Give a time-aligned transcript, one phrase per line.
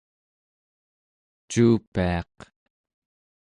[1.49, 2.35] cuupiaq